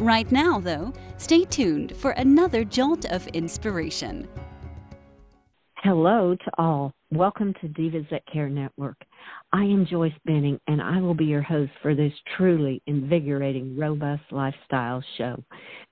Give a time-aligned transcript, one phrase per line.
[0.00, 4.26] Right now, though, stay tuned for another jolt of inspiration.
[5.82, 6.94] Hello to all.
[7.10, 8.96] Welcome to Divas That Care Network.
[9.52, 14.22] I am Joyce Benning, and I will be your host for this truly invigorating, robust
[14.30, 15.44] lifestyle show.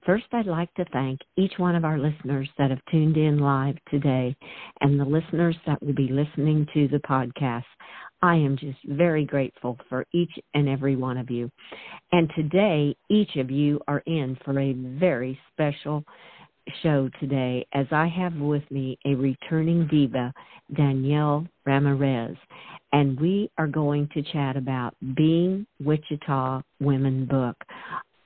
[0.06, 3.76] First, I'd like to thank each one of our listeners that have tuned in live
[3.90, 4.34] today
[4.80, 7.64] and the listeners that will be listening to the podcast.
[8.22, 11.50] I am just very grateful for each and every one of you.
[12.12, 16.04] And today, each of you are in for a very special
[16.82, 20.32] show today as I have with me a returning diva,
[20.74, 22.36] Danielle Ramirez.
[22.92, 27.56] And we are going to chat about Being Wichita Women book.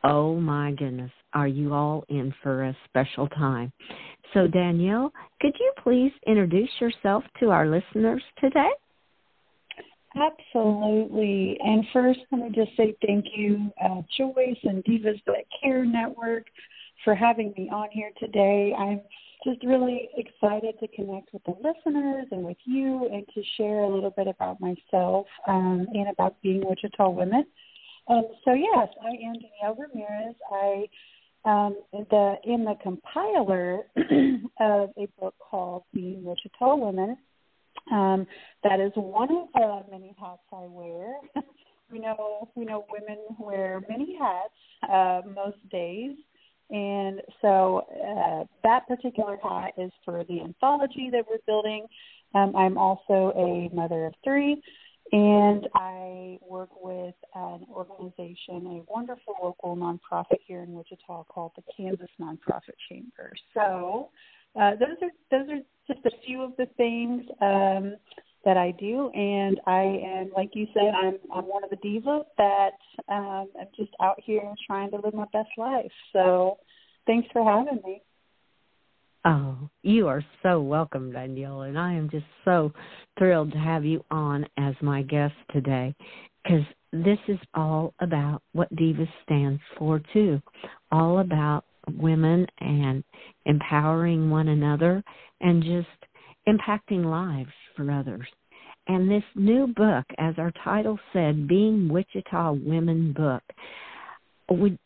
[0.04, 3.72] Oh my goodness, are you all in for a special time?
[4.34, 8.70] So, Danielle, could you please introduce yourself to our listeners today?
[10.14, 11.58] Absolutely.
[11.60, 16.46] And first, let me just say thank you, uh, Joyce and Divas That Care Network,
[17.04, 18.74] for having me on here today.
[18.78, 19.00] I'm
[19.44, 23.88] just really excited to connect with the listeners and with you and to share a
[23.88, 27.44] little bit about myself um, and about being Wichita women.
[28.08, 30.34] Um, so, yes, I am Danielle Ramirez.
[30.52, 30.86] I
[31.44, 33.80] um, the in the compiler
[34.60, 37.16] of a book called Being Wichita Women
[37.90, 38.26] um,
[38.62, 41.14] that is one of the many hats I wear.
[41.90, 44.54] we know we know women wear many hats
[44.90, 46.16] uh, most days,
[46.70, 51.86] and so uh, that particular hat is for the anthology that we're building.
[52.34, 54.62] Um, I'm also a mother of three,
[55.12, 61.62] and I work with an organization, a wonderful local nonprofit here in Wichita called the
[61.76, 63.32] Kansas Nonprofit Chamber.
[63.52, 64.08] So
[64.60, 65.60] uh, those are those are
[65.92, 67.96] just a few of the things um,
[68.44, 72.24] that I do, and I am, like you said, I'm I'm one of the divas
[72.38, 72.72] that
[73.08, 75.92] um, I'm just out here trying to live my best life.
[76.12, 76.58] So,
[77.06, 78.02] thanks for having me.
[79.24, 82.72] Oh, you are so welcome, Danielle, and I am just so
[83.18, 85.94] thrilled to have you on as my guest today
[86.42, 90.42] because this is all about what Divas stands for, too.
[90.90, 91.64] All about
[91.96, 93.04] women and
[93.46, 95.02] empowering one another
[95.40, 95.88] and just
[96.48, 98.26] impacting lives for others.
[98.88, 103.42] And this new book, as our title said, Being Wichita Women Book,
[104.50, 104.78] would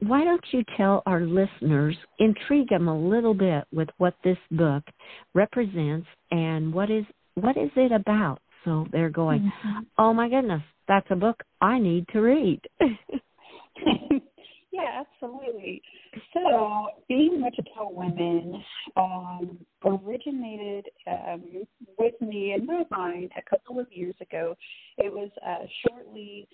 [0.00, 4.82] why don't you tell our listeners, intrigue them a little bit with what this book
[5.34, 8.40] represents and what is what is it about?
[8.64, 9.80] So they're going, mm-hmm.
[9.98, 12.60] oh my goodness, that's a book I need to read.
[14.72, 15.82] Yeah, absolutely.
[16.32, 18.62] So, being Wichita Women
[18.96, 21.42] um, originated um,
[21.98, 24.56] with me in my mind a couple of years ago.
[24.98, 26.46] It was uh, shortly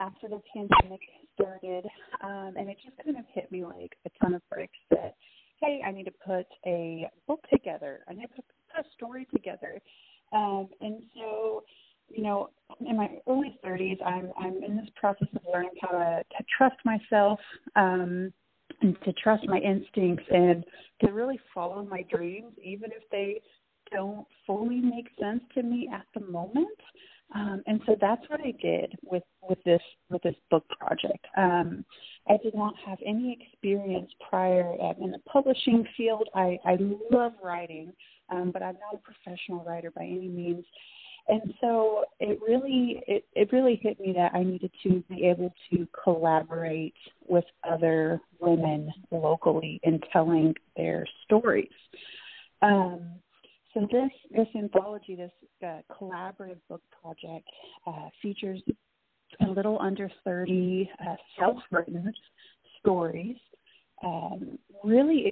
[0.00, 1.00] after the pandemic
[1.34, 1.84] started,
[2.22, 5.16] um, and it just kind of hit me like a ton of bricks that,
[5.60, 8.00] hey, I need to put a book together.
[8.08, 8.44] I need to put
[8.78, 9.80] a story together.
[10.32, 11.64] Um, and so
[12.10, 16.22] you know, in my early 30s, I'm I'm in this process of learning how to,
[16.36, 17.40] to trust myself,
[17.76, 18.32] um,
[18.82, 20.64] and to trust my instincts, and
[21.04, 23.40] to really follow my dreams, even if they
[23.90, 26.68] don't fully make sense to me at the moment.
[27.34, 31.26] Um, and so that's what I did with with this with this book project.
[31.36, 31.84] Um,
[32.28, 36.28] I did not have any experience prior in the publishing field.
[36.34, 36.78] I, I
[37.10, 37.92] love writing,
[38.30, 40.64] um, but I'm not a professional writer by any means
[41.28, 45.52] and so it really it, it really hit me that I needed to be able
[45.70, 46.94] to collaborate
[47.26, 51.68] with other women locally in telling their stories.
[52.62, 53.10] Um,
[53.74, 55.30] so this this anthology, this
[55.62, 57.46] uh, collaborative book project,
[57.86, 58.62] uh, features
[59.40, 62.10] a little under 30 uh, self-written
[62.80, 63.36] stories,
[64.02, 65.30] um, really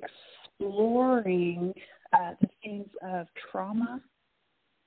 [0.59, 1.73] exploring
[2.13, 4.03] uh, the themes of trauma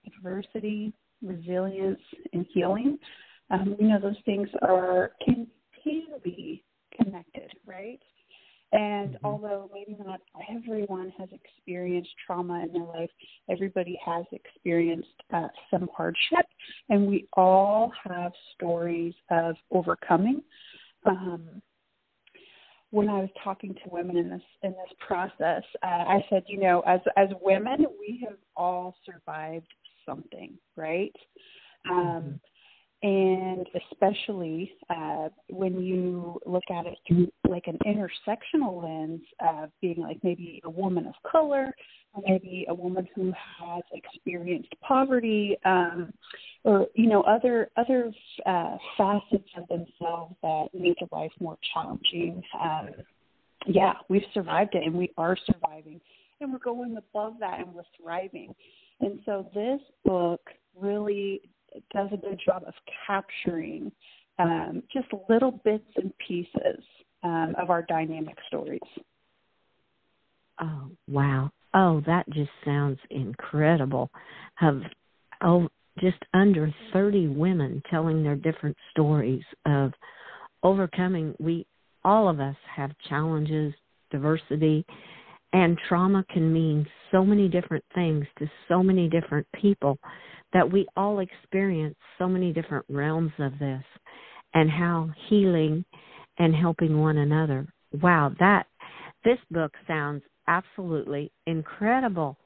[0.06, 2.01] adversity, resilience,
[2.33, 2.98] and healing.
[3.51, 5.48] Um, you know, those things are can
[5.83, 6.63] can be
[6.95, 8.00] connected, right?
[8.71, 9.25] And mm-hmm.
[9.25, 10.21] although maybe not
[10.56, 13.10] everyone has experienced trauma in their life,
[13.50, 16.45] everybody has experienced uh, some hardship,
[16.89, 20.44] and we all have stories of overcoming.
[21.06, 21.62] Um,
[22.92, 26.60] when I was talking to women in this in this process, uh, I said, you
[26.60, 29.68] know, as as women, we have all survived
[30.10, 31.14] something, right?
[31.90, 32.40] Um,
[33.02, 40.02] and especially uh, when you look at it through like an intersectional lens of being
[40.02, 41.74] like maybe a woman of color
[42.14, 46.12] or maybe a woman who has experienced poverty um,
[46.66, 48.12] or you know other other
[48.46, 52.44] uh, facets of themselves that make their life more challenging.
[52.62, 52.90] Um,
[53.68, 56.00] yeah we've survived it and we are surviving
[56.42, 58.54] and we're going above that and we're thriving
[59.01, 60.42] and so this book
[60.75, 61.42] really
[61.94, 62.74] does a good job of
[63.06, 63.92] capturing
[64.40, 66.84] um, just little bits and pieces
[67.24, 68.80] um, of our dynamic stories.
[70.62, 71.51] Oh wow!
[71.74, 74.10] Oh, that just sounds incredible.
[74.56, 74.81] Have
[75.44, 75.69] oh,
[76.00, 79.92] just under thirty women telling their different stories of
[80.63, 81.36] overcoming.
[81.40, 81.66] We
[82.04, 83.74] all of us have challenges,
[84.12, 84.86] diversity,
[85.54, 89.98] and trauma can mean so many different things to so many different people
[90.54, 93.84] that we all experience so many different realms of this
[94.54, 95.84] and how healing
[96.38, 97.68] and helping one another.
[98.01, 98.66] Wow, that
[99.24, 102.38] this book sounds absolutely incredible.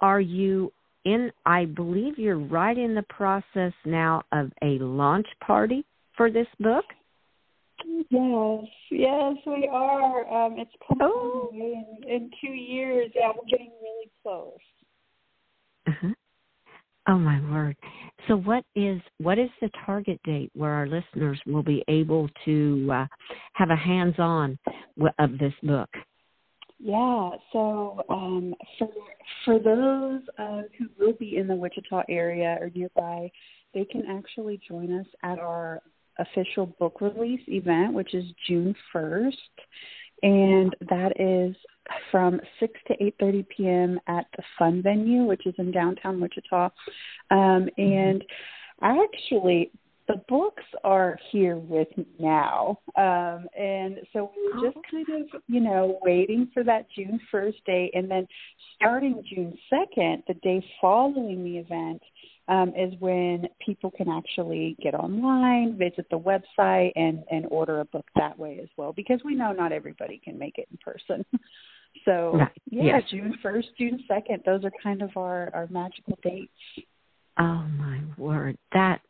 [0.00, 0.72] Are you
[1.04, 5.84] in I believe you're right in the process now of a launch party
[6.16, 6.84] for this book?
[8.10, 10.46] Yes, yes, we are.
[10.46, 11.50] Um, it's coming oh.
[11.52, 13.10] in, in two years.
[13.14, 14.52] Yeah, we're getting really close.
[15.86, 16.12] Uh-huh.
[17.08, 17.76] Oh my word.
[18.28, 22.88] So what is what is the target date where our listeners will be able to
[22.92, 23.06] uh,
[23.54, 24.56] have a hands-on
[25.18, 25.88] of this book?
[26.78, 28.88] Yeah, so um, for
[29.44, 33.30] for those uh, who will be in the Wichita area or nearby,
[33.74, 35.80] they can actually join us at our
[36.18, 39.36] official book release event, which is June first,
[40.22, 41.56] and that is
[42.10, 44.00] from 6 to 8.30 p.m.
[44.06, 46.70] at the Fun Venue, which is in downtown Wichita.
[47.30, 48.24] Um, and
[48.82, 49.72] actually,
[50.08, 52.78] the books are here with me now.
[52.96, 54.82] Um, and so we were just oh.
[54.90, 57.90] kind of, you know, waiting for that June 1st date.
[57.94, 58.26] And then
[58.76, 62.02] starting June 2nd, the day following the event,
[62.48, 67.84] um, is when people can actually get online, visit the website, and, and order a
[67.86, 71.24] book that way as well, because we know not everybody can make it in person.
[72.04, 72.50] so, right.
[72.70, 73.02] yeah, yes.
[73.10, 76.52] June 1st, June 2nd, those are kind of our, our magical dates.
[77.38, 78.58] Oh, my word.
[78.72, 79.00] That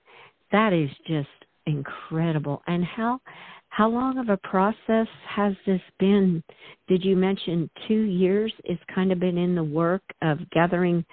[0.53, 1.29] that is just
[1.67, 2.63] incredible.
[2.67, 3.21] And how
[3.69, 6.43] how long of a process has this been?
[6.89, 8.53] Did you mention two years?
[8.65, 11.05] It's kind of been in the work of gathering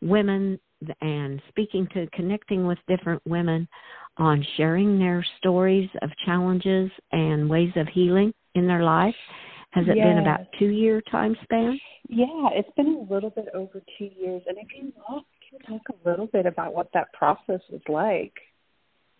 [0.00, 0.58] women
[1.00, 3.68] and speaking to connecting with different women
[4.18, 9.14] on sharing their stories of challenges and ways of healing in their life.
[9.72, 10.06] Has it yes.
[10.06, 11.78] been about two year time span?
[12.08, 14.42] Yeah, it's been a little bit over two years.
[14.46, 18.32] And if you want, can talk a little bit about what that process was like.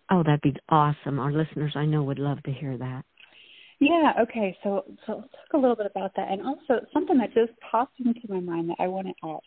[0.09, 1.19] Oh, that'd be awesome.
[1.19, 3.03] Our listeners, I know, would love to hear that.
[3.79, 4.57] Yeah, okay.
[4.63, 6.31] So so let's talk a little bit about that.
[6.31, 9.39] And also something that just popped into my mind that I want to add.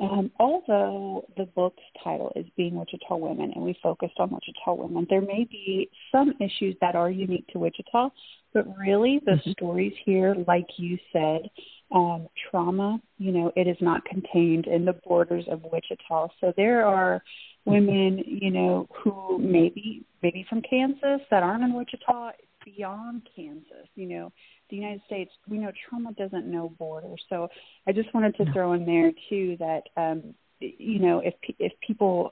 [0.00, 5.06] Um, although the book's title is Being Wichita Women and we focused on Wichita women,
[5.10, 8.10] there may be some issues that are unique to Wichita,
[8.54, 9.50] but really the mm-hmm.
[9.50, 11.50] stories here, like you said,
[11.90, 16.28] um, trauma, you know, it is not contained in the borders of Wichita.
[16.40, 17.22] So there are
[17.64, 22.32] women, you know, who maybe maybe from Kansas that aren't in Wichita,
[22.64, 24.32] beyond Kansas, you know,
[24.70, 27.22] the United States, we know trauma doesn't know borders.
[27.28, 27.48] So
[27.86, 32.30] I just wanted to throw in there too that um, you know if if people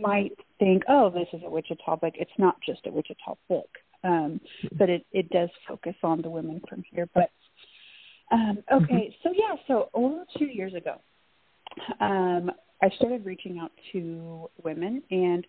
[0.00, 3.68] might think, oh, this is a Wichita book, it's not just a Wichita book,
[4.04, 4.40] um,
[4.72, 7.08] but it it does focus on the women from here.
[7.14, 7.30] But
[8.30, 9.28] um, okay, mm-hmm.
[9.28, 10.96] so yeah, so over two years ago,
[12.00, 12.50] um,
[12.82, 15.46] I started reaching out to women and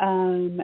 [0.00, 0.62] um,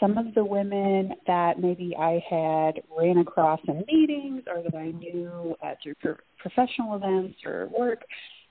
[0.00, 4.90] some of the women that maybe I had ran across in meetings or that I
[4.90, 8.02] knew uh, through pro- professional events or work,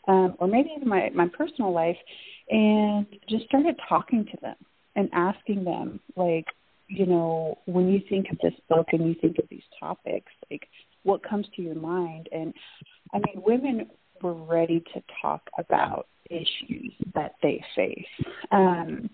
[0.07, 1.97] um, or maybe even my, my personal life,
[2.49, 4.55] and just started talking to them
[4.95, 6.45] and asking them, like,
[6.87, 10.67] you know, when you think of this book and you think of these topics, like,
[11.03, 12.29] what comes to your mind?
[12.31, 12.53] And
[13.13, 13.87] I mean, women
[14.21, 18.05] were ready to talk about issues that they face.
[18.51, 19.09] Um,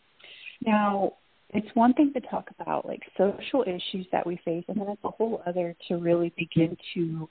[0.65, 1.13] now,
[1.53, 5.03] it's one thing to talk about like social issues that we face, and then it's
[5.03, 7.29] a whole other to really begin to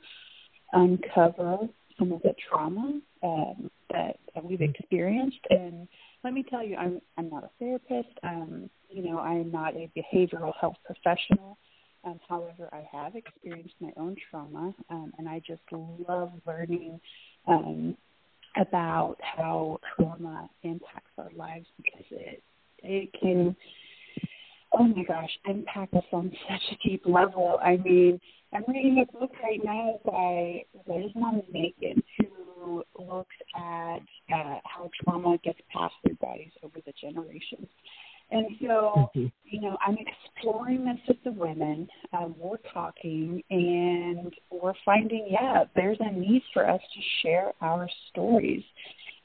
[0.73, 1.59] uncover
[1.99, 5.41] some of the trauma um, that, that we've experienced.
[5.51, 5.89] And
[6.23, 8.19] let me tell you, I'm I'm not a therapist.
[8.23, 11.57] Um, you know, I'm not a behavioral health professional.
[12.05, 15.61] Um, however, I have experienced my own trauma, um, and I just
[16.09, 16.99] love learning
[17.47, 17.97] um,
[18.57, 22.43] about how trauma impacts our lives because it
[22.83, 23.55] it can
[24.73, 27.59] oh my gosh impact us on such a deep level.
[27.63, 28.21] I mean,
[28.53, 34.01] I'm reading a book right now by Resmaa Menakem, who looks at
[34.35, 37.69] uh, how trauma gets passed through bodies over the generations.
[38.33, 39.27] And so, mm-hmm.
[39.45, 41.89] you know, I'm exploring this with the women.
[42.13, 47.89] Um, we're talking and we're finding, yeah, there's a need for us to share our
[48.11, 48.63] stories.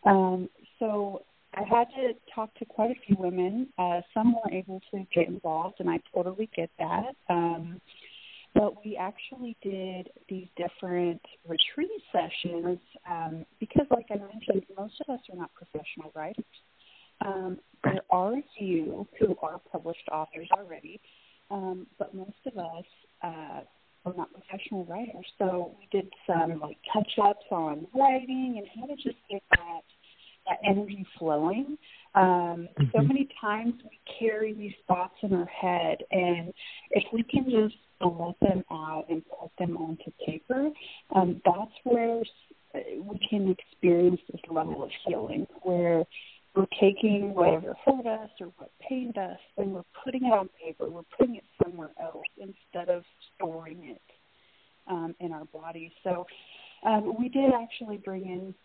[0.05, 0.49] Um,
[0.79, 1.23] so
[1.55, 3.69] I had to talk to quite a few women.
[3.77, 7.15] Uh, some were able to get involved, and I totally get that.
[7.29, 7.79] Um,
[8.53, 15.13] but we actually did these different retreat sessions um, because, like I mentioned, most of
[15.13, 16.45] us are not professional writers.
[17.25, 20.99] Um, there are a few who are published authors already,
[21.51, 22.85] um, but most of us
[23.23, 23.61] uh,
[24.05, 25.25] are not professional writers.
[25.37, 29.81] So we did some like touch ups on writing and how to just get that
[30.47, 31.77] that energy flowing.
[32.13, 32.83] Um, mm-hmm.
[32.93, 36.53] So many times we carry these thoughts in our head, and
[36.91, 40.69] if we can just let them out and put them onto paper,
[41.15, 42.21] um, that's where
[42.73, 46.03] we can experience this level of healing where
[46.55, 50.89] we're taking whatever hurt us or what pained us and we're putting it on paper.
[50.89, 53.03] We're putting it somewhere else instead of
[53.35, 54.01] storing it
[54.87, 55.91] um, in our bodies.
[56.03, 56.25] So
[56.85, 58.55] um, we did actually bring in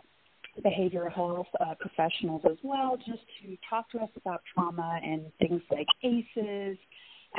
[0.64, 5.62] behavioral health uh, professionals as well, just to talk to us about trauma and things
[5.71, 6.78] like ACEs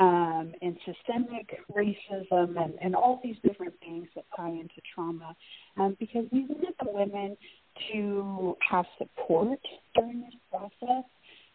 [0.00, 5.36] um, and systemic racism and, and all these different things that tie into trauma,
[5.78, 7.36] um, because we wanted the women
[7.92, 9.58] to have support
[9.94, 11.04] during this process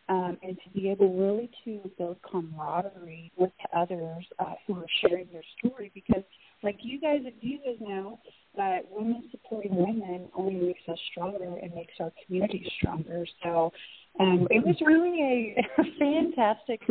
[0.10, 5.28] um, and to be able really to build camaraderie with others uh, who are sharing
[5.32, 6.24] their story because
[6.64, 8.20] like you guys you guys know
[8.56, 13.26] that women supporting women only makes us stronger and makes our community stronger.
[13.44, 13.72] So
[14.20, 16.82] um, it was really a, a fantastic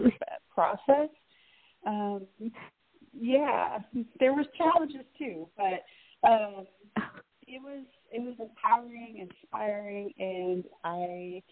[0.55, 1.09] process.
[1.87, 2.27] Um,
[3.19, 3.79] yeah
[4.21, 6.67] there was challenges too but um,
[7.47, 11.43] it was it was empowering, inspiring, and I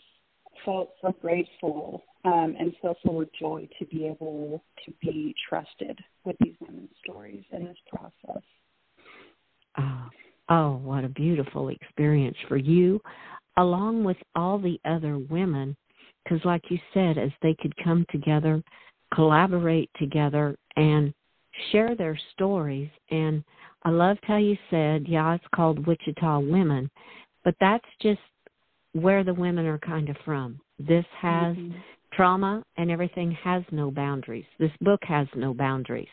[0.64, 5.99] felt so grateful um, and so full of joy to be able to be trusted
[6.25, 8.42] with these women's stories in this process.
[9.78, 10.08] Oh,
[10.49, 13.00] oh, what a beautiful experience for you,
[13.56, 15.76] along with all the other women,
[16.23, 18.62] because, like you said, as they could come together,
[19.14, 21.12] collaborate together, and
[21.70, 23.44] share their stories and
[23.84, 26.90] I loved how you said, yeah, it's called Wichita Women,
[27.44, 28.20] but that's just
[28.94, 30.58] where the women are kind of from.
[30.78, 31.76] This has mm-hmm.
[32.12, 34.46] trauma and everything has no boundaries.
[34.58, 36.08] This book has no boundaries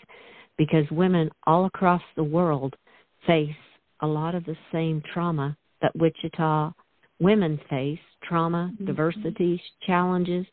[0.57, 2.75] because women all across the world
[3.25, 3.50] face
[4.01, 6.73] a lot of the same trauma that Wichita
[7.21, 8.85] women face trauma, mm-hmm.
[8.85, 10.45] diversity, challenges,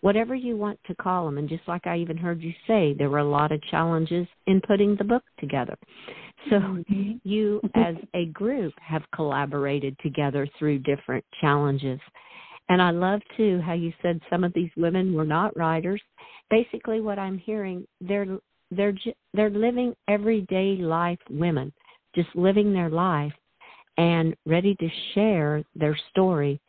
[0.00, 1.38] whatever you want to call them.
[1.38, 4.60] And just like I even heard you say, there were a lot of challenges in
[4.66, 5.76] putting the book together.
[6.50, 7.12] So mm-hmm.
[7.24, 11.98] you, as a group, have collaborated together through different challenges.
[12.68, 16.02] And I love too how you said some of these women were not writers.
[16.50, 18.38] Basically, what I'm hearing, they're
[18.70, 18.94] they're
[19.34, 21.72] they're living everyday life women,
[22.14, 23.32] just living their life
[23.96, 26.60] and ready to share their story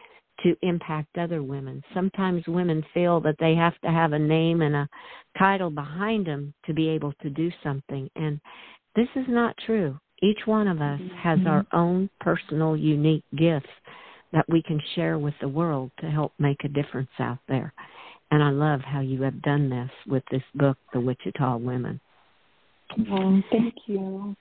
[0.44, 1.82] to impact other women.
[1.94, 4.90] Sometimes women feel that they have to have a name and a
[5.38, 8.10] title behind them to be able to do something.
[8.16, 8.40] And
[8.96, 9.98] this is not true.
[10.22, 11.16] Each one of us mm-hmm.
[11.18, 13.70] has our own personal, unique gifts
[14.34, 17.74] that we can share with the world to help make a difference out there.
[18.32, 22.00] And I love how you have done this with this book, The Wichita Women.
[23.12, 24.36] Oh, thank you.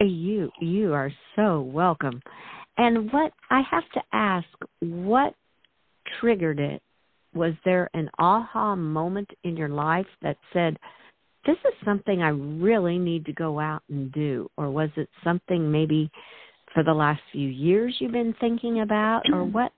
[0.00, 2.20] You you are so welcome.
[2.76, 4.46] And what I have to ask,
[4.80, 5.34] what
[6.20, 6.82] triggered it?
[7.34, 10.76] Was there an aha moment in your life that said,
[11.46, 14.48] this is something I really need to go out and do?
[14.56, 16.10] Or was it something maybe
[16.72, 19.22] for the last few years you've been thinking about?
[19.32, 19.52] Or mm.
[19.52, 19.72] what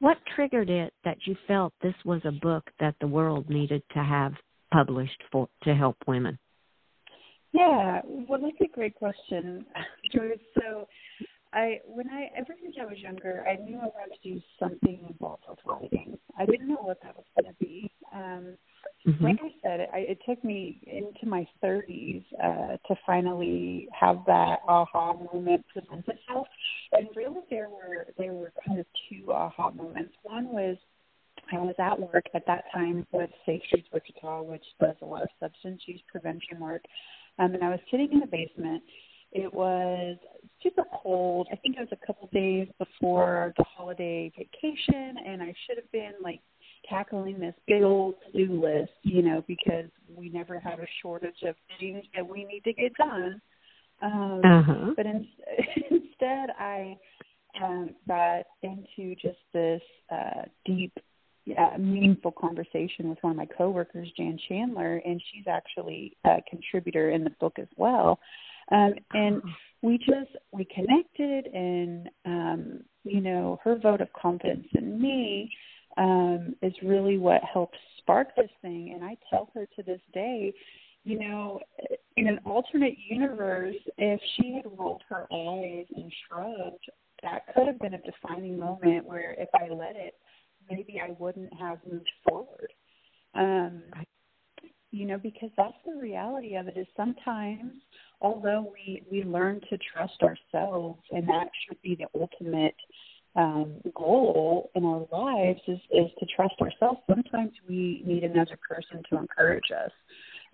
[0.00, 4.02] what triggered it that you felt this was a book that the world needed to
[4.02, 4.32] have
[4.72, 6.38] published for to help women?
[7.54, 9.64] Yeah, well, that's a great question,
[10.12, 10.38] Joyce.
[10.60, 10.88] So,
[11.52, 14.98] I when I ever since I was younger, I knew I wanted to do something
[15.08, 16.18] involved with writing.
[16.36, 17.92] I didn't know what that was going to be.
[18.12, 18.56] Um,
[19.06, 19.24] mm-hmm.
[19.24, 24.58] Like I said, it, it took me into my 30s uh, to finally have that
[24.66, 26.48] aha moment present itself.
[26.90, 30.14] And really, there were there were kind of two aha moments.
[30.24, 30.76] One was
[31.52, 35.22] I was at work at that time with Safe Streets Wichita, which does a lot
[35.22, 36.82] of substance use prevention work.
[37.38, 38.82] Um, and I was sitting in the basement.
[39.32, 40.16] It was
[40.62, 41.48] super cold.
[41.52, 45.90] I think it was a couple days before the holiday vacation, and I should have
[45.90, 46.40] been like
[46.88, 51.42] tackling this big old to do list, you know, because we never have a shortage
[51.42, 53.40] of things that we need to get done.
[54.02, 54.92] Um, uh-huh.
[54.96, 55.26] But in,
[55.90, 56.96] instead, I
[57.62, 60.92] um, got into just this uh, deep,
[61.58, 67.10] uh, meaningful conversation with one of my coworkers, Jan Chandler, and she's actually a contributor
[67.10, 68.18] in the book as well.
[68.72, 69.42] Um, and
[69.82, 75.50] we just we connected, and um, you know, her vote of confidence in me
[75.98, 78.92] um, is really what helped spark this thing.
[78.94, 80.52] And I tell her to this day,
[81.04, 81.60] you know,
[82.16, 86.90] in an alternate universe, if she had rolled her eyes and shrugged,
[87.22, 90.14] that could have been a defining moment where if I let it,
[90.70, 92.72] maybe I wouldn't have moved forward.
[93.34, 93.82] Um,
[94.90, 97.72] you know, because that's the reality of it is sometimes,
[98.20, 102.76] although we, we learn to trust ourselves, and that should be the ultimate
[103.36, 107.00] um, goal in our lives is, is to trust ourselves.
[107.08, 109.90] Sometimes we need another person to encourage us.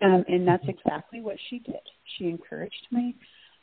[0.01, 1.75] Um, and that's exactly what she did.
[2.17, 3.15] She encouraged me,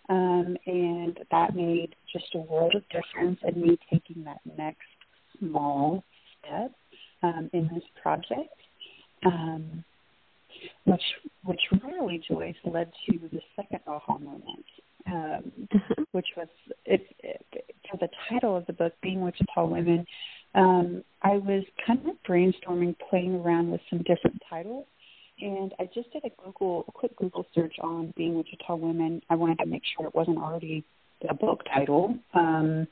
[0.09, 4.87] um, and that made just a world of difference in me taking that next
[5.41, 6.05] small
[6.41, 6.73] step
[7.23, 8.55] um, in this project,
[9.25, 9.85] um,
[10.85, 11.03] which
[11.45, 14.65] which really, Joyce, led to the second aha moment,
[15.07, 15.53] um,
[16.13, 16.49] which was
[16.85, 17.45] it, it,
[17.91, 20.07] for the title of the book, Being Wichita Women.
[20.55, 24.87] Um, I was kind of brainstorming, playing around with some different titles
[25.41, 29.23] and I just did a Google, a quick Google search on being Wichita women.
[29.31, 30.85] I wanted to make sure it wasn't already
[31.29, 32.17] a book title.
[32.35, 32.89] Um,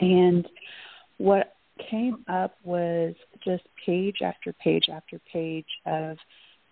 [0.00, 0.48] and
[1.18, 1.55] what
[1.90, 3.14] came up was
[3.44, 6.16] just page after page after page of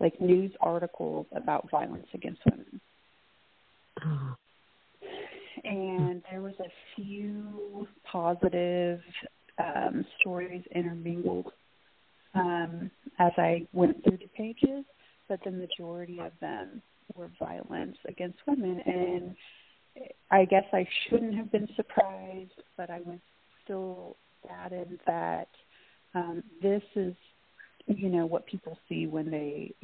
[0.00, 2.80] like news articles about violence against women.
[5.64, 9.00] And there was a few positive
[9.58, 11.52] um, stories intermingled
[12.34, 14.84] um, as I went through the pages
[15.28, 16.82] but the majority of them
[17.14, 18.80] were violence against women.
[18.84, 19.34] And
[20.30, 23.18] I guess I shouldn't have been surprised, but I was
[23.64, 25.48] still saddened that
[26.14, 27.14] um, this is,
[27.86, 29.74] you know, what people see when they,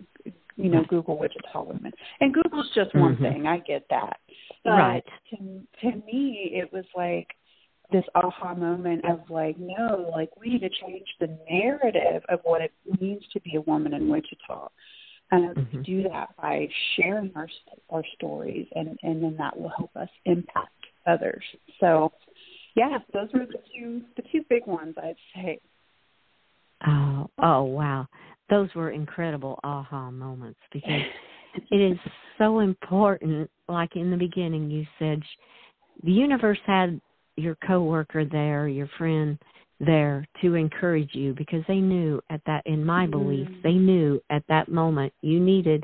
[0.56, 1.92] you know, Google Wichita women.
[2.20, 3.24] And Google's just one mm-hmm.
[3.24, 3.46] thing.
[3.46, 4.18] I get that.
[4.64, 5.04] But right.
[5.30, 5.36] To,
[5.82, 7.28] to me, it was like
[7.92, 12.62] this aha moment of like, no, like we need to change the narrative of what
[12.62, 14.68] it means to be a woman in Wichita
[15.32, 15.82] and mm-hmm.
[15.82, 17.48] do that by sharing our
[17.90, 20.72] our stories, and and then that will help us impact
[21.06, 21.42] others.
[21.78, 22.12] So,
[22.76, 25.58] yeah, those were the two the two big ones I'd say.
[26.86, 28.06] Oh, oh wow,
[28.48, 31.02] those were incredible aha moments because
[31.70, 31.98] it is
[32.38, 33.50] so important.
[33.68, 35.22] Like in the beginning, you said
[36.02, 37.00] the universe had
[37.36, 39.38] your coworker there, your friend
[39.80, 43.12] there to encourage you because they knew at that in my mm-hmm.
[43.12, 45.82] belief they knew at that moment you needed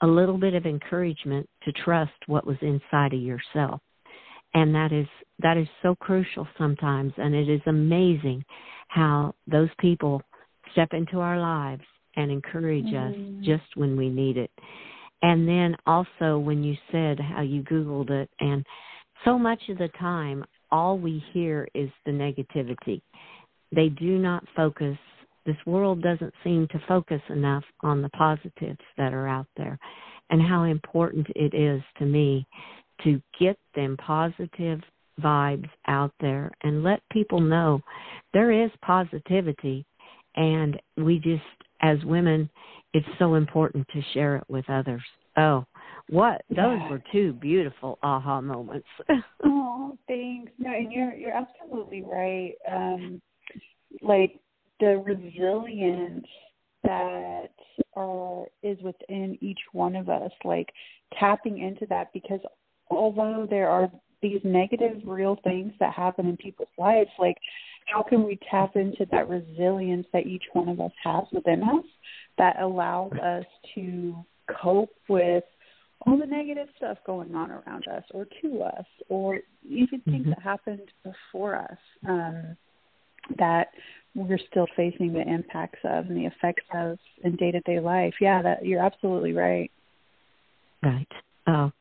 [0.00, 3.80] a little bit of encouragement to trust what was inside of yourself
[4.54, 5.06] and that is
[5.40, 7.12] that is so crucial sometimes.
[7.16, 8.44] And it is amazing
[8.88, 10.22] how those people
[10.72, 11.82] step into our lives
[12.16, 13.40] and encourage mm-hmm.
[13.40, 14.50] us just when we need it.
[15.22, 18.64] And then also when you said how you googled it and
[19.24, 23.00] so much of the time all we hear is the negativity.
[23.74, 24.96] They do not focus
[25.46, 29.78] this world doesn't seem to focus enough on the positives that are out there.
[30.30, 32.46] And how important it is to me
[33.02, 34.80] to get them positive
[35.20, 37.80] vibes out there and let people know
[38.32, 39.84] there is positivity.
[40.36, 41.42] And we just
[41.82, 42.50] as women
[42.92, 45.02] it's so important to share it with others.
[45.36, 45.64] Oh
[46.10, 46.90] what those yeah.
[46.90, 48.86] were two beautiful aha moments.
[49.44, 50.50] Oh thanks.
[50.58, 52.54] No and you're you're absolutely right.
[52.70, 53.20] Um
[54.02, 54.40] like
[54.80, 56.26] the resilience
[56.82, 57.50] that
[57.96, 60.68] uh, is within each one of us, like
[61.18, 62.40] tapping into that because
[62.90, 63.90] although there are
[64.22, 67.36] these negative real things that happen in people's lives, like
[67.86, 71.84] how can we tap into that resilience that each one of us has within us
[72.38, 73.44] that allows us
[73.74, 74.14] to
[74.60, 75.44] cope with
[76.06, 80.30] all the negative stuff going on around us or to us or even things mm-hmm.
[80.30, 81.78] that happened before us.
[82.08, 82.56] Um,
[83.38, 83.68] that
[84.14, 88.14] we're still facing the impacts of and the effects of in day to day life.
[88.20, 89.70] Yeah, that you're absolutely right.
[90.82, 91.08] Right.
[91.46, 91.72] Oh,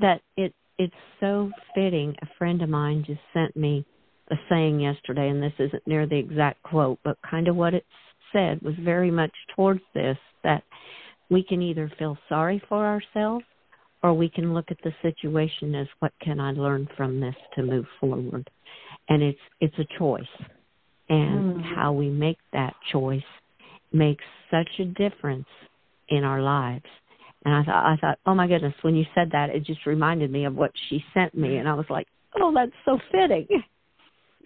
[0.00, 2.14] that it it's so fitting.
[2.22, 3.84] A friend of mine just sent me
[4.30, 7.84] a saying yesterday, and this isn't near the exact quote, but kind of what it
[8.32, 10.62] said was very much towards this that
[11.30, 13.44] we can either feel sorry for ourselves
[14.02, 17.62] or we can look at the situation as what can I learn from this to
[17.62, 18.48] move forward.
[19.08, 20.22] And it's it's a choice.
[21.08, 21.74] And mm-hmm.
[21.74, 23.22] how we make that choice
[23.92, 25.48] makes such a difference
[26.08, 26.84] in our lives.
[27.44, 30.30] And I thought I thought, oh my goodness, when you said that it just reminded
[30.30, 32.06] me of what she sent me and I was like,
[32.38, 33.46] Oh, that's so fitting.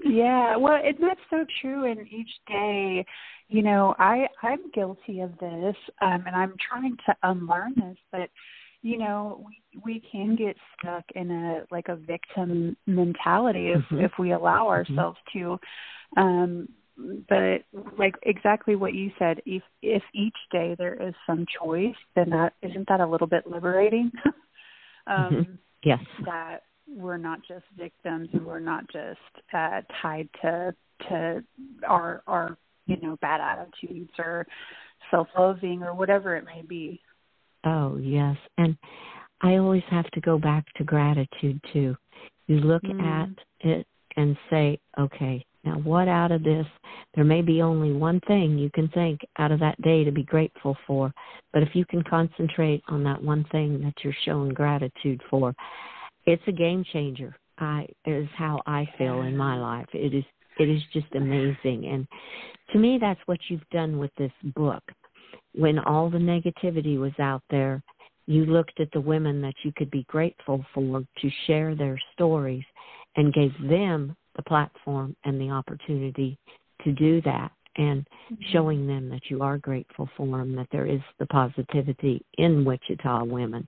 [0.04, 1.90] yeah, well, and that's so true.
[1.90, 3.04] And each day,
[3.48, 7.96] you know, I I'm guilty of this, um, and I'm trying to unlearn this.
[8.10, 8.30] But
[8.82, 14.04] you know, we we can get stuck in a like a victim mentality if mm-hmm.
[14.04, 14.98] if we allow mm-hmm.
[14.98, 15.58] ourselves to.
[16.16, 16.68] Um,
[17.28, 17.62] but
[17.98, 22.54] like exactly what you said, if if each day there is some choice, then that
[22.62, 24.10] isn't that a little bit liberating?
[25.06, 25.52] um, mm-hmm.
[25.82, 26.00] Yes.
[26.24, 29.18] That we're not just victims and we're not just
[29.52, 30.74] uh, tied to
[31.08, 31.44] to
[31.86, 34.46] our our you know bad attitudes or
[35.10, 37.00] self-loathing or whatever it may be.
[37.64, 38.76] Oh yes, and
[39.40, 41.96] I always have to go back to gratitude too.
[42.46, 43.02] You look mm.
[43.02, 43.30] at
[43.60, 46.66] it and say, okay, now what out of this?
[47.14, 50.22] There may be only one thing you can think out of that day to be
[50.22, 51.12] grateful for,
[51.52, 55.54] but if you can concentrate on that one thing that you're showing gratitude for,
[56.26, 57.36] it's a game changer.
[57.58, 59.86] I is how I feel in my life.
[59.92, 60.24] It is
[60.58, 62.06] it is just amazing and
[62.72, 64.82] to me that's what you've done with this book.
[65.54, 67.82] When all the negativity was out there,
[68.26, 72.64] you looked at the women that you could be grateful for to share their stories
[73.16, 76.38] and gave them the platform and the opportunity
[76.84, 78.34] to do that and mm-hmm.
[78.52, 83.24] showing them that you are grateful for them, that there is the positivity in Wichita
[83.24, 83.66] women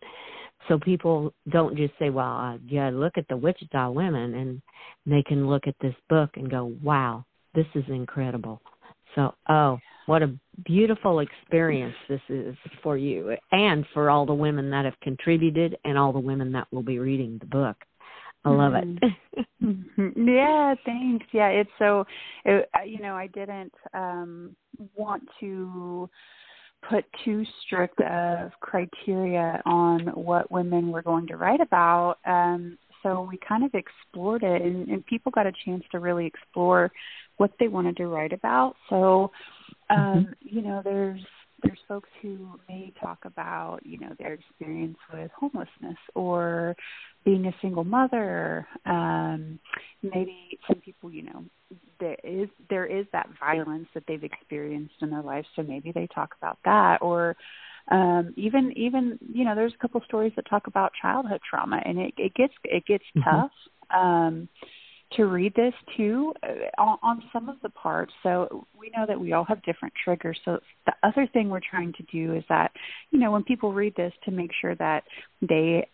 [0.69, 4.63] so people don't just say, "Well, uh, yeah, look at the Wichita women," and
[5.05, 7.25] they can look at this book and go, "Wow,
[7.55, 8.61] this is incredible."
[9.15, 14.71] So, oh, what a beautiful experience this is for you and for all the women
[14.71, 17.77] that have contributed and all the women that will be reading the book.
[18.47, 18.89] I love it.
[19.63, 20.29] Mm-hmm.
[20.29, 21.27] yeah, thanks.
[21.33, 22.05] Yeah, it's so
[22.45, 24.55] it, you know, I didn't um
[24.95, 26.09] want to
[26.89, 32.17] put too strict of criteria on what women were going to write about.
[32.25, 36.27] Um, so we kind of explored it, and, and people got a chance to really
[36.27, 36.91] explore
[37.37, 38.75] what they wanted to write about.
[38.89, 39.31] So,
[39.91, 40.33] um, mm-hmm.
[40.41, 41.21] you know, there's
[41.63, 46.77] there's folks who may talk about you know their experience with homelessness or
[47.25, 48.67] being a single mother.
[48.85, 49.59] Um
[50.03, 51.45] maybe some people you know
[51.99, 56.09] there is there is that violence that they've experienced in their life so maybe they
[56.15, 56.99] talk about that.
[57.01, 57.37] Or
[57.91, 61.99] um even even you know there's a couple stories that talk about childhood trauma and
[61.99, 63.31] it it gets it gets mm-hmm.
[63.31, 63.51] tough.
[63.91, 64.49] Um
[65.13, 68.13] to read this too uh, on, on some of the parts.
[68.23, 70.39] So we know that we all have different triggers.
[70.45, 72.73] So the other thing we're trying to do is that,
[73.11, 75.05] you know, when people read this, to make sure that
[75.41, 75.89] they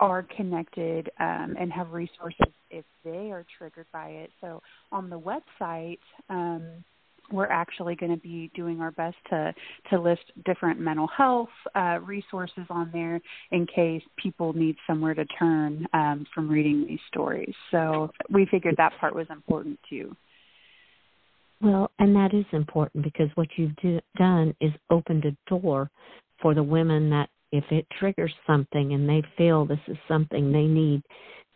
[0.00, 4.30] are connected um, and have resources if they are triggered by it.
[4.40, 4.60] So
[4.92, 6.84] on the website, um,
[7.32, 9.54] we're actually going to be doing our best to
[9.90, 15.24] to list different mental health uh, resources on there in case people need somewhere to
[15.38, 17.54] turn um, from reading these stories.
[17.70, 20.14] So we figured that part was important too.
[21.60, 25.90] Well, and that is important because what you've do, done is opened a door
[26.42, 30.66] for the women that if it triggers something and they feel this is something they
[30.66, 31.02] need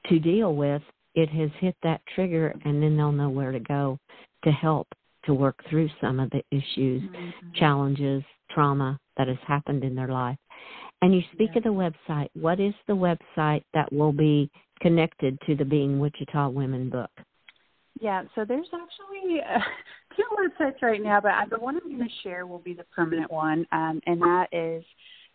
[0.06, 0.80] to deal with,
[1.14, 3.98] it has hit that trigger and then they'll know where to go
[4.44, 4.86] to help
[5.28, 7.52] to work through some of the issues, mm-hmm.
[7.54, 10.38] challenges, trauma that has happened in their life.
[11.02, 11.58] And you speak yeah.
[11.58, 12.30] of the website.
[12.32, 17.10] What is the website that will be connected to the Being Wichita Women book?
[18.00, 19.58] Yeah, so there's actually uh,
[20.16, 23.30] two websites right now, but the one I'm going to share will be the permanent
[23.30, 24.82] one, um, and that is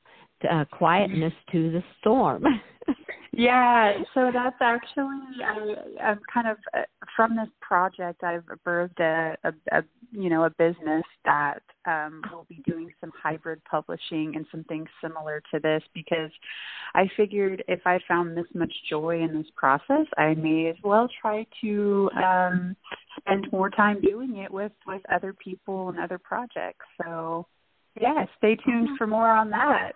[0.50, 2.44] uh, quietness to the storm.
[3.32, 6.82] yeah, so that's actually I, I'm kind of uh,
[7.16, 8.24] from this project.
[8.24, 13.12] I've birthed a, a, a you know a business that um, will be doing some
[13.22, 16.32] hybrid publishing and some things similar to this because
[16.96, 21.08] I figured if I found this much joy in this process, I may as well
[21.22, 22.76] try to um,
[23.20, 26.86] spend more time doing it with with other people and other projects.
[27.04, 27.48] So
[28.00, 29.94] yeah, stay tuned for more on that.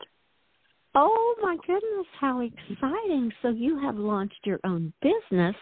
[0.96, 3.32] Oh my goodness, how exciting.
[3.42, 5.56] So you have launched your own business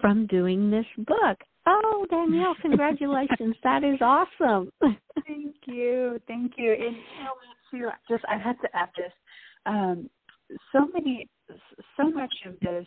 [0.00, 1.38] from doing this book.
[1.66, 3.56] Oh, Danielle, congratulations.
[3.62, 4.70] that is awesome.
[5.26, 6.20] Thank you.
[6.26, 6.72] Thank you.
[6.72, 6.96] And
[7.70, 9.12] you know, too, just I had to add this.
[9.66, 10.08] Um,
[10.72, 11.28] so many,
[11.96, 12.86] so much of this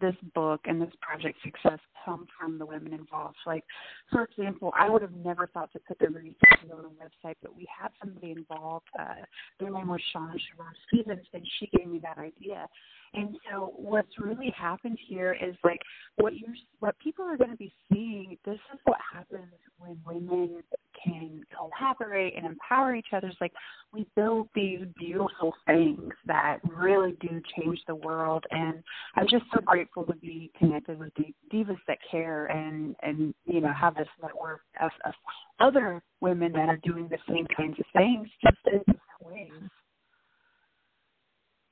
[0.00, 3.36] this book and this project success come from the women involved.
[3.46, 3.64] Like,
[4.10, 7.56] for example, I would have never thought to put the resources on the website, but
[7.56, 8.86] we had somebody involved.
[8.98, 9.24] Uh,
[9.60, 12.66] their name was Sean Sharon Stevens, and she gave me that idea.
[13.14, 15.80] And so what's really happened here is like
[16.16, 18.38] what you're what people are going to be seeing.
[18.44, 20.62] This is what happens when women
[21.02, 23.28] can collaborate and empower each other.
[23.28, 23.52] It's like
[23.92, 28.44] we build these beautiful things that really do change the world.
[28.50, 28.82] And
[29.16, 31.12] I'm just so grateful to be connected with
[31.52, 35.14] Divas That Care and and you know have this network of, of
[35.60, 39.70] other women that are doing the same kinds of things just in different ways.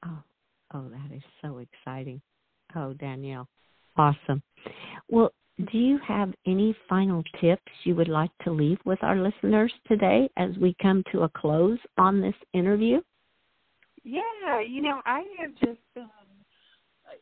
[0.06, 0.22] Oh,
[0.72, 2.20] Oh, that is so exciting.
[2.76, 3.48] Oh, Danielle,
[3.96, 4.42] awesome.
[5.08, 5.32] Well,
[5.72, 10.28] do you have any final tips you would like to leave with our listeners today
[10.36, 13.00] as we come to a close on this interview?
[14.02, 16.08] Yeah, you know, I have just been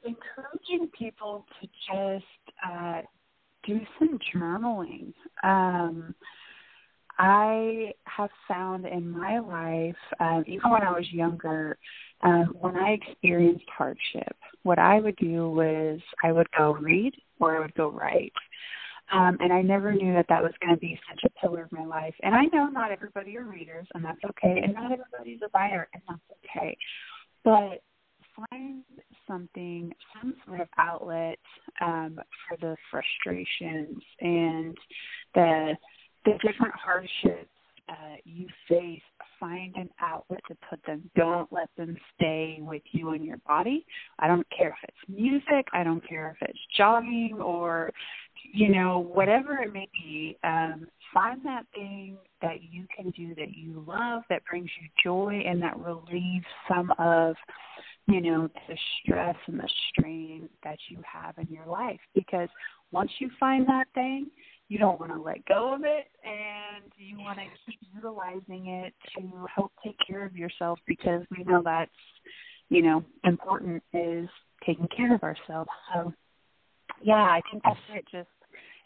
[0.05, 2.25] encouraging people to just
[2.67, 3.03] uh,
[3.67, 5.13] do some journaling.
[5.43, 6.15] Um,
[7.19, 11.77] I have found in my life, um, even when I was younger,
[12.23, 17.57] um, when I experienced hardship, what I would do was I would go read or
[17.57, 18.33] I would go write.
[19.11, 21.73] Um, and I never knew that that was going to be such a pillar of
[21.73, 22.15] my life.
[22.23, 24.61] And I know not everybody are readers, and that's okay.
[24.63, 26.77] And not everybody's a writer, and that's okay.
[27.43, 27.83] But
[28.51, 28.83] find
[29.27, 31.39] something, some sort of outlet
[31.81, 34.77] um, for the frustrations and
[35.35, 35.77] the
[36.25, 37.49] the different hardships
[37.89, 39.01] uh, you face,
[39.41, 41.11] find an outlet to put them.
[41.17, 43.87] Don't let them stay with you in your body.
[44.19, 47.91] I don't care if it's music, I don't care if it's jogging or,
[48.53, 50.37] you know, whatever it may be.
[50.45, 55.43] Um, find that thing that you can do that you love, that brings you joy,
[55.47, 57.37] and that relieves some of
[58.09, 62.01] you know, the stress and the strain that you have in your life.
[62.15, 62.49] Because
[62.91, 64.29] once you find that thing,
[64.69, 68.93] you don't want to let go of it and you want to keep utilizing it
[69.17, 71.91] to help take care of yourself because we know that's
[72.69, 74.29] you know important is
[74.67, 75.71] taking care of ourselves.
[75.95, 76.13] So
[77.03, 78.05] yeah i think that's it.
[78.13, 78.29] Just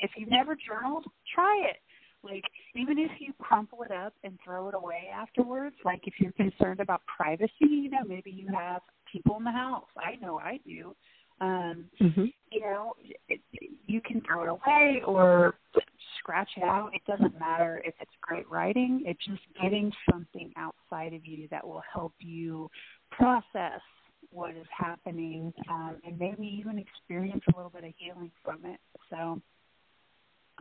[0.00, 1.76] if you've never journaled try it.
[2.24, 2.44] Like
[2.76, 6.78] even if you crumple it up and throw it away afterwards like if you're concerned
[6.78, 9.88] about privacy you know maybe you have people in the house.
[9.98, 10.94] I know i do
[11.42, 12.24] um, mm-hmm.
[12.52, 12.92] You know,
[13.28, 13.40] it,
[13.86, 15.54] you can throw it away or
[16.18, 16.90] scratch it out.
[16.94, 19.02] It doesn't matter if it's great writing.
[19.04, 22.70] It's just getting something outside of you that will help you
[23.10, 23.80] process
[24.30, 28.78] what is happening um, and maybe even experience a little bit of healing from it.
[29.10, 29.40] So,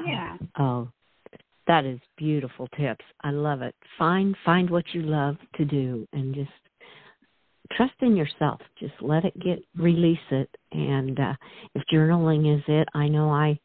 [0.06, 0.38] yeah.
[0.58, 0.90] Oh,
[1.68, 3.06] that is beautiful tips.
[3.22, 3.76] I love it.
[4.00, 6.50] Find find what you love to do and just
[7.78, 8.60] trust in yourself.
[8.80, 10.50] Just let it get release it.
[10.72, 11.34] And uh,
[11.76, 13.60] if journaling is it, I know I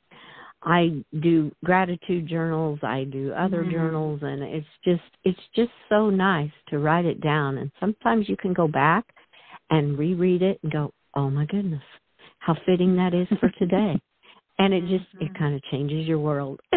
[0.63, 3.71] I do gratitude journals, I do other mm-hmm.
[3.71, 8.37] journals and it's just it's just so nice to write it down and sometimes you
[8.37, 9.05] can go back
[9.71, 11.83] and reread it and go, "Oh my goodness,
[12.39, 14.01] how fitting that is for today."
[14.59, 15.27] and it just mm-hmm.
[15.27, 16.61] it kind of changes your world.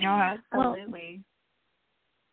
[0.00, 1.20] no, absolutely.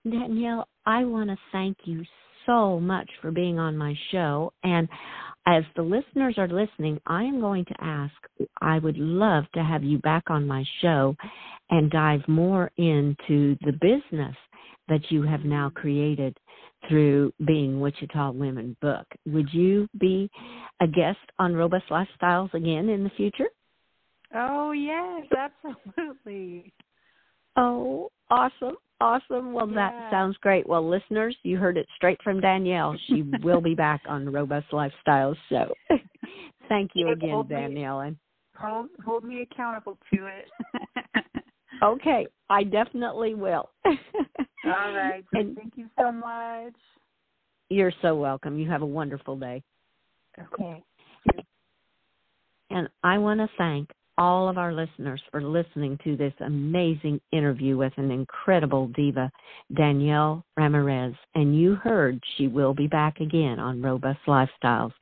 [0.03, 2.03] Well, Danielle, I want to thank you
[2.45, 4.53] so much for being on my show.
[4.63, 4.87] And
[5.45, 8.13] as the listeners are listening, I am going to ask,
[8.61, 11.15] I would love to have you back on my show
[11.69, 14.35] and dive more into the business
[14.87, 16.37] that you have now created
[16.89, 19.05] through being Wichita Women Book.
[19.27, 20.29] Would you be
[20.81, 23.49] a guest on Robust Lifestyles again in the future?
[24.33, 26.73] Oh, yes, absolutely.
[27.55, 28.77] Oh, awesome.
[29.01, 29.51] Awesome.
[29.51, 29.75] Well, yeah.
[29.75, 30.67] that sounds great.
[30.67, 32.95] Well, listeners, you heard it straight from Danielle.
[33.07, 35.73] She will be back on the Robust Lifestyles show.
[36.69, 38.03] Thank you again, hold Danielle.
[38.03, 38.15] Me,
[38.55, 41.23] hold, hold me accountable to it.
[41.83, 43.69] okay, I definitely will.
[43.85, 45.25] All right.
[45.33, 46.73] And thank you so much.
[47.69, 48.57] You're so welcome.
[48.59, 49.63] You have a wonderful day.
[50.53, 50.83] Okay.
[52.69, 53.89] And I want to thank
[54.21, 59.31] all of our listeners for listening to this amazing interview with an incredible diva,
[59.75, 61.15] Danielle Ramirez.
[61.33, 64.93] And you heard she will be back again on Robust Lifestyles.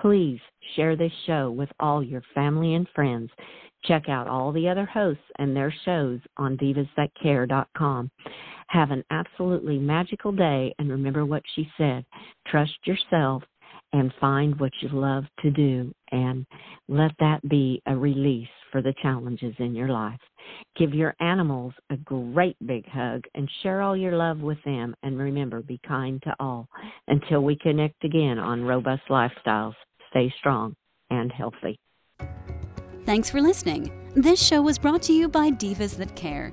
[0.00, 0.40] Please
[0.74, 3.30] share this show with all your family and friends.
[3.84, 8.10] Check out all the other hosts and their shows on divasthatcare.com.
[8.66, 12.04] Have an absolutely magical day and remember what she said
[12.48, 13.42] trust yourself
[13.94, 16.44] and find what you love to do and
[16.88, 20.18] let that be a release for the challenges in your life.
[20.76, 24.96] Give your animals a great big hug and share all your love with them.
[25.04, 26.68] And remember, be kind to all.
[27.06, 29.74] Until we connect again on Robust Lifestyles,
[30.10, 30.74] stay strong
[31.10, 31.78] and healthy.
[33.06, 33.92] Thanks for listening.
[34.16, 36.52] This show was brought to you by Divas That Care.